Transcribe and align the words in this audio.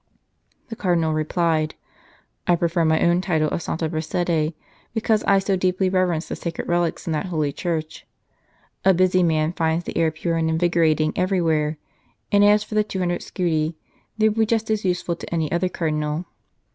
The 0.69 0.75
Cardinal 0.75 1.13
replied:" 1.13 1.75
I 2.47 2.55
prefer 2.55 2.83
my 2.83 3.03
own 3.03 3.21
title 3.21 3.49
of 3.49 3.61
Santa 3.61 3.87
Prassede, 3.87 4.55
because 4.95 5.23
I 5.25 5.37
so 5.37 5.55
deeply 5.55 5.89
reverence 5.89 6.27
the 6.27 6.35
sacred 6.35 6.67
relics 6.67 7.05
in 7.05 7.13
that 7.13 7.27
holy 7.27 7.53
church. 7.53 8.07
A 8.83 8.95
busy 8.95 9.21
man 9.21 9.53
finds 9.53 9.83
the 9.85 9.95
air 9.95 10.09
pure 10.09 10.37
and 10.37 10.49
invigorating 10.49 11.13
every 11.15 11.39
where; 11.39 11.77
and 12.31 12.43
as 12.43 12.63
for 12.63 12.73
the 12.73 12.83
200 12.83 13.21
scudi, 13.21 13.75
they 14.17 14.27
will 14.27 14.37
be 14.39 14.45
just 14.47 14.71
as 14.71 14.83
useful 14.83 15.15
to 15.17 15.31
any 15.31 15.51
other 15.51 15.69
Cardinal." 15.69 16.25